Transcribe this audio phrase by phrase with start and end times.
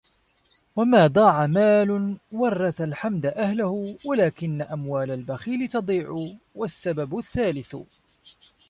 [0.75, 7.75] وَمَا ضَاعَ مَالٌ وَرَّثَ الْحَمْدَ أَهْلَهُ وَلَكِنَّ أَمْوَالَ الْبَخِيلِ تَضِيعُ وَالسَّبَبُ الثَّالِثُ